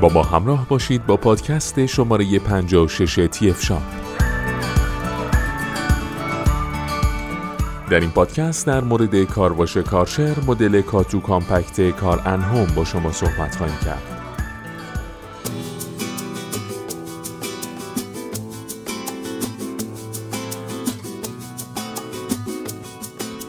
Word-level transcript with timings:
با 0.00 0.08
ما 0.08 0.22
همراه 0.22 0.68
باشید 0.68 1.06
با 1.06 1.16
پادکست 1.16 1.86
شماره 1.86 2.38
56 2.38 3.28
تیف 3.32 3.62
شام 3.62 3.82
در 7.90 8.00
این 8.00 8.10
پادکست 8.10 8.66
در 8.66 8.80
مورد 8.80 9.24
کارواش 9.24 9.76
کرشر 9.76 10.36
مدل 10.46 10.80
K2 10.80 11.20
Compact 11.20 11.90
Car 11.90 12.22
and 12.24 12.42
Home 12.42 12.66
با 12.76 12.84
شما 12.84 13.12
صحبت 13.12 13.56
خواهیم 13.56 13.76
کرد. 13.84 14.17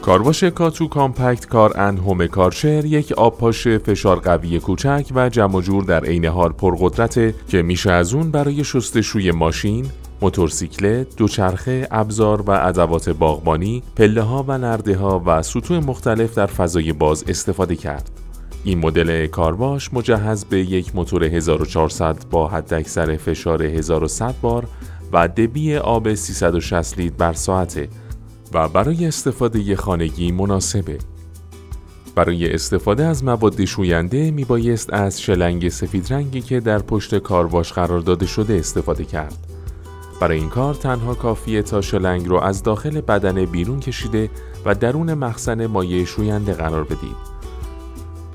کارواش 0.09 0.43
K2 0.43 0.87
Compact 0.87 1.45
Car 1.45 1.79
and 1.79 1.99
Home 1.99 2.27
کرشر 2.27 2.85
یک 2.85 3.11
آبپاش 3.11 3.67
فشار 3.67 4.19
قوی 4.19 4.59
کوچک 4.59 5.11
و 5.15 5.29
جمع 5.29 5.61
جور 5.61 5.83
در 5.83 6.05
عین 6.05 6.25
حال 6.25 6.51
پرقدرته 6.51 7.33
که 7.47 7.61
میشه 7.61 7.91
از 7.91 8.13
اون 8.13 8.31
برای 8.31 8.63
شستشوی 8.63 9.31
ماشین، 9.31 9.85
موتورسیکلت، 10.21 11.15
دوچرخه، 11.15 11.87
ابزار 11.91 12.41
و 12.41 12.51
ادوات 12.51 13.09
باغبانی، 13.09 13.83
پله 13.95 14.21
ها 14.21 14.45
و 14.47 14.57
نرده 14.57 14.97
ها 14.97 15.23
و 15.25 15.41
سطوح 15.41 15.79
مختلف 15.79 16.35
در 16.35 16.45
فضای 16.45 16.93
باز 16.93 17.23
استفاده 17.27 17.75
کرد. 17.75 18.09
این 18.63 18.79
مدل 18.79 19.27
کارواش 19.27 19.93
مجهز 19.93 20.45
به 20.45 20.59
یک 20.59 20.95
موتور 20.95 21.23
1400 21.23 22.17
با 22.31 22.47
حداکثر 22.47 23.17
فشار 23.17 23.63
1100 23.63 24.35
بار 24.41 24.67
و 25.13 25.27
دبی 25.27 25.75
آب 25.75 26.13
360 26.13 26.97
لیتر 26.97 27.15
بر 27.17 27.33
ساعته 27.33 27.89
و 28.53 28.69
برای 28.69 29.05
استفاده 29.05 29.75
خانگی 29.75 30.31
مناسبه. 30.31 30.97
برای 32.15 32.53
استفاده 32.53 33.05
از 33.05 33.23
مواد 33.23 33.65
شوینده 33.65 34.31
می 34.31 34.45
بایست 34.45 34.93
از 34.93 35.21
شلنگ 35.21 35.69
سفید 35.69 36.13
رنگی 36.13 36.41
که 36.41 36.59
در 36.59 36.79
پشت 36.79 37.17
کارواش 37.17 37.73
قرار 37.73 37.99
داده 37.99 38.25
شده 38.25 38.55
استفاده 38.55 39.05
کرد. 39.05 39.37
برای 40.21 40.39
این 40.39 40.49
کار 40.49 40.73
تنها 40.73 41.13
کافیه 41.13 41.61
تا 41.61 41.81
شلنگ 41.81 42.27
رو 42.27 42.39
از 42.39 42.63
داخل 42.63 43.01
بدن 43.01 43.45
بیرون 43.45 43.79
کشیده 43.79 44.29
و 44.65 44.75
درون 44.75 45.13
مخزن 45.13 45.65
مایع 45.65 46.05
شوینده 46.05 46.53
قرار 46.53 46.83
بدید. 46.83 47.29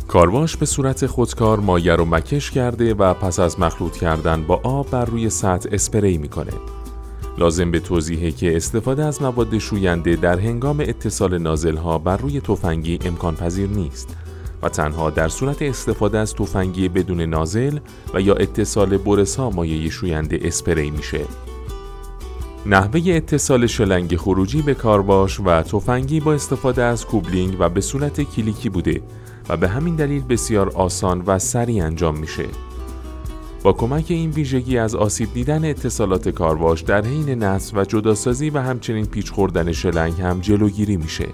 کارواش 0.08 0.56
به 0.56 0.66
صورت 0.66 1.06
خودکار 1.06 1.60
مایع 1.60 1.94
رو 1.94 2.04
مکش 2.04 2.50
کرده 2.50 2.94
و 2.94 3.14
پس 3.14 3.40
از 3.40 3.60
مخلوط 3.60 3.96
کردن 3.96 4.42
با 4.42 4.60
آب 4.62 4.90
بر 4.90 5.04
روی 5.04 5.30
سطح 5.30 5.68
اسپری 5.72 6.18
می‌کنه. 6.18 6.52
لازم 7.38 7.70
به 7.70 7.80
توضیحه 7.80 8.30
که 8.30 8.56
استفاده 8.56 9.04
از 9.04 9.22
مواد 9.22 9.58
شوینده 9.58 10.16
در 10.16 10.38
هنگام 10.38 10.80
اتصال 10.80 11.38
نازل 11.38 11.76
ها 11.76 11.98
بر 11.98 12.16
روی 12.16 12.40
تفنگی 12.40 12.98
امکان 13.04 13.36
پذیر 13.36 13.68
نیست 13.68 14.16
و 14.62 14.68
تنها 14.68 15.10
در 15.10 15.28
صورت 15.28 15.62
استفاده 15.62 16.18
از 16.18 16.34
تفنگی 16.34 16.88
بدون 16.88 17.20
نازل 17.20 17.78
و 18.14 18.20
یا 18.20 18.34
اتصال 18.34 18.96
برسا 18.96 19.50
مایع 19.50 19.90
شوینده 19.90 20.38
اسپری 20.42 20.90
میشه. 20.90 21.20
نحوه 22.66 23.00
اتصال 23.06 23.66
شلنگ 23.66 24.16
خروجی 24.16 24.62
به 24.62 24.74
کارباش 24.74 25.40
و 25.40 25.62
تفنگی 25.62 26.20
با 26.20 26.34
استفاده 26.34 26.82
از 26.82 27.06
کوبلینگ 27.06 27.56
و 27.58 27.68
به 27.68 27.80
صورت 27.80 28.20
کلیکی 28.20 28.68
بوده 28.68 29.02
و 29.48 29.56
به 29.56 29.68
همین 29.68 29.96
دلیل 29.96 30.22
بسیار 30.22 30.68
آسان 30.68 31.22
و 31.26 31.38
سریع 31.38 31.84
انجام 31.84 32.18
میشه. 32.18 32.44
با 33.64 33.72
کمک 33.72 34.04
این 34.08 34.30
ویژگی 34.30 34.78
از 34.78 34.94
آسیب 34.94 35.34
دیدن 35.34 35.64
اتصالات 35.64 36.28
کارواش 36.28 36.80
در 36.80 37.04
حین 37.04 37.28
نصب 37.28 37.76
و 37.76 37.84
جداسازی 37.84 38.50
و 38.50 38.58
همچنین 38.58 39.06
پیچ 39.06 39.30
خوردن 39.30 39.72
شلنگ 39.72 40.20
هم 40.20 40.40
جلوگیری 40.40 40.96
میشه. 40.96 41.28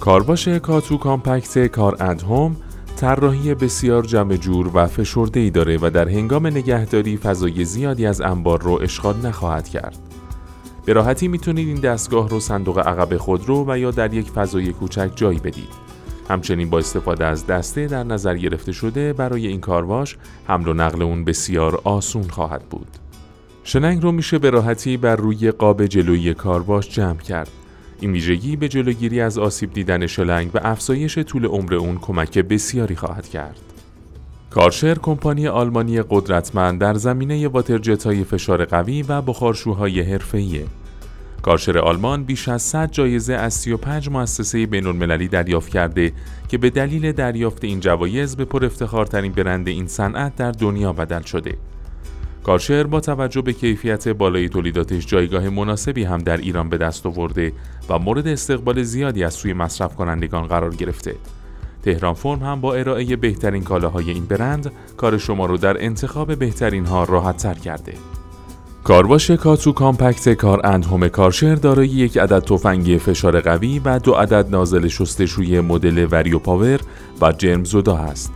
کارواش 0.00 0.48
کاتو 0.48 0.98
کامپکت 0.98 1.66
کار 1.66 1.96
ادهوم 2.00 2.56
طراحی 2.96 3.54
بسیار 3.54 4.02
جمع 4.02 4.36
جور 4.36 4.70
و 4.74 4.86
فشرده 4.86 5.40
ای 5.40 5.50
داره 5.50 5.78
و 5.82 5.90
در 5.94 6.08
هنگام 6.08 6.46
نگهداری 6.46 7.16
فضای 7.16 7.64
زیادی 7.64 8.06
از 8.06 8.20
انبار 8.20 8.62
رو 8.62 8.78
اشغال 8.82 9.26
نخواهد 9.26 9.68
کرد. 9.68 9.98
به 10.84 10.92
راحتی 10.92 11.28
می‌تونید 11.28 11.68
این 11.68 11.80
دستگاه 11.80 12.28
رو 12.28 12.40
صندوق 12.40 12.78
عقب 12.78 13.16
خودرو 13.16 13.64
و 13.68 13.78
یا 13.78 13.90
در 13.90 14.14
یک 14.14 14.30
فضای 14.30 14.72
کوچک 14.72 15.10
جای 15.14 15.36
بدید. 15.36 15.87
همچنین 16.28 16.70
با 16.70 16.78
استفاده 16.78 17.24
از 17.24 17.46
دسته 17.46 17.86
در 17.86 18.04
نظر 18.04 18.36
گرفته 18.36 18.72
شده 18.72 19.12
برای 19.12 19.46
این 19.46 19.60
کارواش 19.60 20.16
حمل 20.46 20.68
و 20.68 20.74
نقل 20.74 21.02
اون 21.02 21.24
بسیار 21.24 21.80
آسون 21.84 22.22
خواهد 22.22 22.62
بود. 22.62 22.88
شلنگ 23.64 24.02
رو 24.02 24.12
میشه 24.12 24.38
به 24.38 24.50
راحتی 24.50 24.96
بر 24.96 25.16
روی 25.16 25.50
قاب 25.50 25.86
جلویی 25.86 26.34
کارواش 26.34 26.88
جمع 26.88 27.18
کرد. 27.18 27.50
این 28.00 28.12
ویژگی 28.12 28.56
به 28.56 28.68
جلوگیری 28.68 29.20
از 29.20 29.38
آسیب 29.38 29.72
دیدن 29.72 30.06
شلنگ 30.06 30.50
و 30.54 30.58
افزایش 30.62 31.18
طول 31.18 31.46
عمر 31.46 31.74
اون 31.74 31.98
کمک 31.98 32.38
بسیاری 32.38 32.96
خواهد 32.96 33.28
کرد. 33.28 33.60
کارشر 34.50 34.94
کمپانی 34.94 35.48
آلمانی 35.48 36.02
قدرتمند 36.10 36.80
در 36.80 36.94
زمینه 36.94 37.48
واترجت 37.48 38.06
های 38.06 38.24
فشار 38.24 38.64
قوی 38.64 39.02
و 39.02 39.22
بخارشوهای 39.22 40.00
حرفه‌ایه 40.00 40.66
کارشر 41.42 41.78
آلمان 41.78 42.24
بیش 42.24 42.48
از 42.48 42.62
100 42.62 42.90
جایزه 42.90 43.34
از 43.34 43.54
35 43.54 44.08
مؤسسه 44.08 44.66
بین‌المللی 44.66 45.28
دریافت 45.28 45.68
کرده 45.68 46.12
که 46.48 46.58
به 46.58 46.70
دلیل 46.70 47.12
دریافت 47.12 47.64
این 47.64 47.80
جوایز 47.80 48.36
به 48.36 48.44
پر 48.44 48.64
افتخارترین 48.64 49.32
برند 49.32 49.68
این 49.68 49.86
صنعت 49.86 50.36
در 50.36 50.52
دنیا 50.52 50.92
بدل 50.92 51.22
شده. 51.22 51.54
کارشر 52.44 52.84
با 52.84 53.00
توجه 53.00 53.42
به 53.42 53.52
کیفیت 53.52 54.08
بالای 54.08 54.48
تولیداتش 54.48 55.06
جایگاه 55.06 55.48
مناسبی 55.48 56.04
هم 56.04 56.18
در 56.18 56.36
ایران 56.36 56.68
به 56.68 56.78
دست 56.78 57.06
آورده 57.06 57.52
و 57.88 57.98
مورد 57.98 58.28
استقبال 58.28 58.82
زیادی 58.82 59.24
از 59.24 59.34
سوی 59.34 59.52
مصرف 59.52 59.96
کنندگان 59.96 60.46
قرار 60.46 60.74
گرفته. 60.74 61.14
تهران 61.82 62.14
فرم 62.14 62.42
هم 62.42 62.60
با 62.60 62.74
ارائه 62.74 63.16
بهترین 63.16 63.64
کالاهای 63.64 64.10
این 64.10 64.26
برند 64.26 64.72
کار 64.96 65.18
شما 65.18 65.46
رو 65.46 65.56
در 65.56 65.84
انتخاب 65.84 66.34
بهترین 66.34 66.86
ها 66.86 67.04
راحت 67.04 67.36
تر 67.36 67.54
کرده. 67.54 67.92
کارواش 68.84 69.30
K2 69.30 69.72
Compact 69.72 70.28
Car 70.28 70.60
and 70.66 70.84
Home 70.84 71.08
کارشر 71.08 71.54
دارای 71.54 71.88
یک 71.88 72.18
عدد 72.18 72.38
تفنگ 72.38 72.98
فشار 72.98 73.40
قوی 73.40 73.78
و 73.84 73.98
دو 73.98 74.12
عدد 74.12 74.46
نازل 74.50 74.88
شستشوی 74.88 75.60
مدل 75.60 76.06
Vario 76.10 76.38
Power 76.38 76.80
و 77.20 77.32
جرم 77.32 77.64
زدا 77.64 77.96
است. 77.96 78.32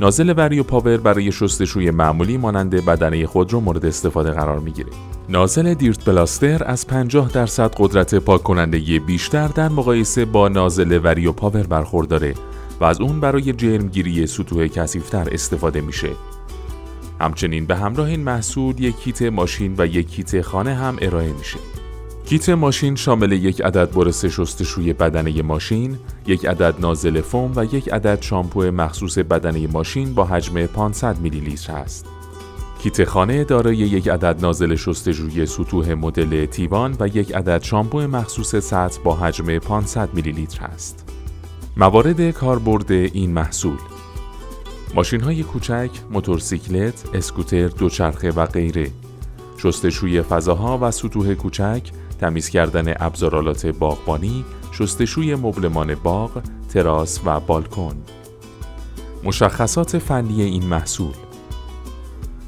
نازل 0.00 0.34
Vario 0.36 0.62
Power 0.62 0.96
برای 0.96 1.32
شستشوی 1.32 1.90
معمولی 1.90 2.36
مانند 2.36 2.84
بدنه 2.84 3.26
خودرو 3.26 3.60
مورد 3.60 3.86
استفاده 3.86 4.30
قرار 4.30 4.58
می‌گیره. 4.58 4.90
نازل 5.28 5.74
دیرت 5.74 6.04
بلاستر 6.04 6.62
از 6.64 6.86
50 6.86 7.30
درصد 7.32 7.74
قدرت 7.78 8.14
پاک 8.14 8.42
کنندگی 8.42 8.98
بیشتر 8.98 9.48
در 9.48 9.68
مقایسه 9.68 10.24
با 10.24 10.48
نازل 10.48 11.00
وریو 11.04 11.32
پاور 11.32 11.62
برخورداره 11.62 12.34
و 12.80 12.84
از 12.84 13.00
اون 13.00 13.20
برای 13.20 13.52
جرمگیری 13.52 14.26
سطوح 14.26 14.66
کثیفتر 14.66 15.28
استفاده 15.32 15.80
میشه. 15.80 16.08
همچنین 17.20 17.66
به 17.66 17.76
همراه 17.76 18.08
این 18.08 18.20
محصول 18.20 18.80
یک 18.80 18.96
کیت 18.96 19.22
ماشین 19.22 19.74
و 19.78 19.86
یک 19.86 20.08
کیت 20.08 20.40
خانه 20.40 20.74
هم 20.74 20.96
ارائه 21.00 21.32
میشه. 21.32 21.58
کیت 22.26 22.48
ماشین 22.48 22.96
شامل 22.96 23.32
یک 23.32 23.62
عدد 23.62 23.90
برس 23.90 24.24
شستشوی 24.24 24.92
بدنه 24.92 25.42
ماشین، 25.42 25.98
یک 26.26 26.46
عدد 26.46 26.74
نازل 26.80 27.20
فوم 27.20 27.52
و 27.56 27.64
یک 27.64 27.92
عدد 27.92 28.22
شامپو 28.22 28.62
مخصوص 28.62 29.18
بدنه 29.18 29.66
ماشین 29.66 30.14
با 30.14 30.24
حجم 30.24 30.66
500 30.66 31.18
میلی 31.18 31.40
لیتر 31.40 31.72
است. 31.72 32.06
کیت 32.82 33.04
خانه 33.04 33.44
دارای 33.44 33.76
یک 33.76 34.08
عدد 34.08 34.40
نازل 34.40 34.74
شستشوی 34.74 35.46
سطوح 35.46 35.94
مدل 35.94 36.46
تیوان 36.46 36.96
و 37.00 37.08
یک 37.08 37.34
عدد 37.34 37.62
شامپو 37.62 38.00
مخصوص 38.00 38.56
سطح 38.56 39.02
با 39.04 39.14
حجم 39.14 39.58
500 39.58 40.14
میلی 40.14 40.32
لیتر 40.32 40.64
است. 40.64 41.04
موارد 41.76 42.30
کاربرد 42.30 42.92
این 42.92 43.32
محصول 43.32 43.76
ماشین 44.96 45.20
های 45.20 45.42
کوچک، 45.42 45.90
موتورسیکلت، 46.10 47.04
اسکوتر، 47.14 47.68
دوچرخه 47.68 48.30
و 48.30 48.46
غیره 48.46 48.90
شستشوی 49.58 50.22
فضاها 50.22 50.78
و 50.82 50.90
سطوح 50.90 51.34
کوچک، 51.34 51.82
تمیز 52.20 52.48
کردن 52.48 52.94
ابزارالات 52.96 53.66
باغبانی، 53.66 54.44
شستشوی 54.72 55.34
مبلمان 55.34 55.94
باغ، 55.94 56.42
تراس 56.68 57.20
و 57.24 57.40
بالکن. 57.40 57.96
مشخصات 59.24 59.98
فنی 59.98 60.42
این 60.42 60.66
محصول 60.66 61.14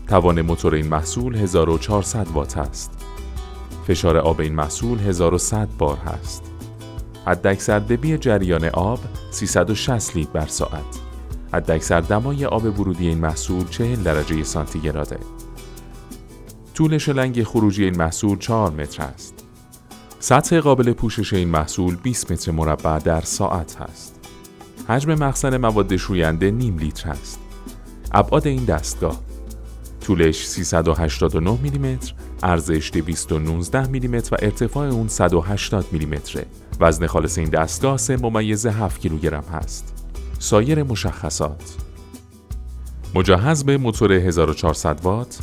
توان 0.06 0.42
موتور 0.42 0.74
این 0.74 0.86
محصول 0.86 1.36
1400 1.36 2.26
وات 2.34 2.58
است. 2.58 2.90
فشار 3.86 4.16
آب 4.16 4.40
این 4.40 4.54
محصول 4.54 4.98
1100 4.98 5.68
بار 5.78 5.98
است. 5.98 6.42
حداکثر 7.26 7.78
دبی 7.78 8.18
جریان 8.18 8.64
آب 8.64 9.00
360 9.30 10.16
لیتر 10.16 10.30
بر 10.32 10.46
ساعت. 10.46 11.07
حداکثر 11.52 12.00
دمای 12.00 12.44
آب 12.44 12.64
ورودی 12.80 13.08
این 13.08 13.18
محصول 13.18 13.64
40 13.64 14.02
درجه 14.02 14.42
سانتیگراده. 14.44 15.18
طول 16.74 16.98
شلنگ 16.98 17.42
خروجی 17.42 17.84
این 17.84 17.96
محصول 17.96 18.38
4 18.38 18.70
متر 18.70 19.02
است. 19.02 19.34
سطح 20.20 20.60
قابل 20.60 20.92
پوشش 20.92 21.32
این 21.32 21.48
محصول 21.48 21.96
20 21.96 22.32
متر 22.32 22.52
مربع 22.52 22.98
در 22.98 23.20
ساعت 23.20 23.80
است. 23.80 24.20
حجم 24.88 25.14
مخزن 25.14 25.56
مواد 25.56 25.96
شوینده 25.96 26.50
نیم 26.50 26.78
لیتر 26.78 27.10
است. 27.10 27.40
ابعاد 28.12 28.46
این 28.46 28.64
دستگاه 28.64 29.20
طولش 30.00 30.46
389 30.46 31.58
میلیمتر، 31.62 32.14
ارزش 32.42 32.90
219 32.94 33.86
میلیمتر 33.86 34.34
و 34.34 34.38
ارتفاع 34.42 34.88
اون 34.88 35.08
180 35.08 35.86
میلیمتره. 35.92 36.46
وزن 36.80 37.06
خالص 37.06 37.38
این 37.38 37.48
دستگاه 37.48 37.96
3 37.96 38.16
ممیز 38.16 38.66
7 38.66 39.00
کیلوگرم 39.00 39.44
هست. 39.52 39.97
سایر 40.38 40.82
مشخصات. 40.82 41.76
مجهز 43.14 43.64
به 43.64 43.76
موتور 43.78 44.12
1400 44.12 45.00
وات 45.02 45.38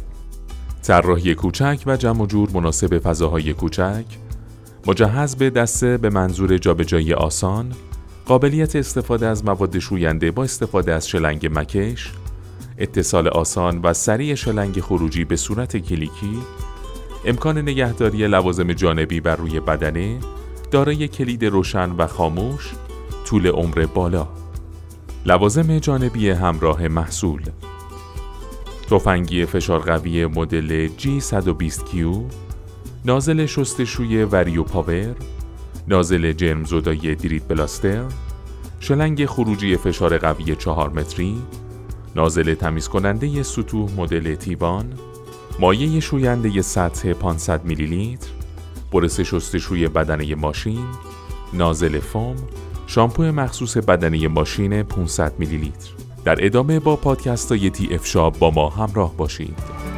طراحی 0.83 1.35
کوچک 1.35 1.83
و 1.85 1.97
جمع 1.97 2.25
جور 2.25 2.49
مناسب 2.53 2.99
فضاهای 2.99 3.53
کوچک 3.53 4.05
مجهز 4.87 5.35
به 5.35 5.49
دسته 5.49 5.97
به 5.97 6.09
منظور 6.09 6.57
جابجایی 6.57 7.13
آسان 7.13 7.71
قابلیت 8.25 8.75
استفاده 8.75 9.27
از 9.27 9.45
مواد 9.45 9.79
شوینده 9.79 10.31
با 10.31 10.43
استفاده 10.43 10.93
از 10.93 11.07
شلنگ 11.07 11.49
مکش 11.51 12.11
اتصال 12.77 13.27
آسان 13.27 13.79
و 13.83 13.93
سریع 13.93 14.35
شلنگ 14.35 14.79
خروجی 14.81 15.25
به 15.25 15.35
صورت 15.35 15.77
کلیکی 15.77 16.39
امکان 17.25 17.57
نگهداری 17.57 18.27
لوازم 18.27 18.73
جانبی 18.73 19.19
بر 19.19 19.35
روی 19.35 19.59
بدنه 19.59 20.19
دارای 20.71 21.07
کلید 21.07 21.45
روشن 21.45 21.91
و 21.91 22.07
خاموش 22.07 22.73
طول 23.25 23.47
عمر 23.47 23.85
بالا. 23.85 24.44
لوازم 25.27 25.79
جانبی 25.79 26.29
همراه 26.29 26.87
محصول. 26.87 27.41
تفنگی 28.89 29.45
فشار 29.45 29.79
قوی 29.79 30.25
مدل 30.25 30.89
G120Q 30.99 31.95
نازل 33.05 33.45
شستشوی 33.45 34.23
Vario 34.23 34.63
Power 34.63 35.15
نازل 35.87 36.31
جرم 36.31 36.63
زدای 36.63 37.15
Dirt 37.15 37.47
Blaster 37.47 38.03
شلنگ 38.79 39.25
خروجی 39.25 39.77
فشار 39.77 40.17
قوی 40.17 40.55
4 40.55 40.89
متری 40.89 41.41
نازل 42.15 42.53
تمیز 42.53 42.87
کننده 42.87 43.43
سطوح 43.43 43.91
مدل 43.97 44.35
T1 44.35 44.93
مایه 45.59 45.99
شوینده 45.99 46.61
سطح 46.61 47.13
500 47.13 47.65
میلی 47.65 47.85
لیتر 47.85 48.29
برس 48.93 49.19
شستشوی 49.19 49.87
بدنه 49.87 50.35
ماشین 50.35 50.85
نازل 51.53 51.99
فوم 51.99 52.35
شامپو 52.95 53.23
مخصوص 53.23 53.77
بدنه 53.77 54.27
ماشین 54.27 54.83
500 54.83 55.33
میلی 55.39 55.57
لیتر 55.57 55.89
در 56.25 56.45
ادامه 56.45 56.79
با 56.79 56.95
پادکست 56.95 57.53
TF 57.69 58.05
Shop 58.05 58.39
با 58.39 58.51
ما 58.51 58.69
همراه 58.69 59.17
باشید. 59.17 59.94